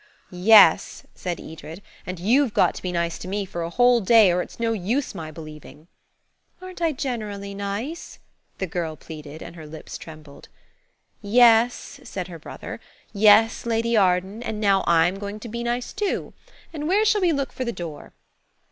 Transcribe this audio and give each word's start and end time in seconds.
"Yes," 0.31 1.03
said 1.13 1.39
Edred, 1.39 1.79
"and 2.07 2.19
you've 2.19 2.55
got 2.55 2.73
to 2.73 2.81
be 2.81 2.91
nice 2.91 3.19
to 3.19 3.27
me 3.27 3.45
for 3.45 3.61
a 3.61 3.69
whole 3.69 4.01
day, 4.01 4.31
or 4.31 4.41
it's 4.41 4.59
no 4.59 4.73
use 4.73 5.13
my 5.13 5.29
believing." 5.29 5.87
"Aren't 6.59 6.81
I 6.81 6.91
generally 6.91 7.53
nice?" 7.53 8.17
the 8.57 8.65
girl 8.65 8.95
pleaded, 8.95 9.43
and 9.43 9.55
her 9.55 9.67
lips 9.67 9.99
trembled. 9.99 10.47
"Yes," 11.21 11.99
said 12.03 12.29
her 12.29 12.39
brother. 12.39 12.79
"Yes, 13.13 13.67
Lady 13.67 13.95
Arden; 13.95 14.41
and 14.41 14.59
now 14.59 14.83
I'm 14.87 15.19
going 15.19 15.39
to 15.39 15.47
be 15.47 15.61
nice, 15.61 15.93
too. 15.93 16.33
And 16.73 16.87
where 16.87 17.05
shall 17.05 17.21
we 17.21 17.31
look 17.31 17.53
for 17.53 17.63
the 17.63 17.71
door?" 17.71 18.11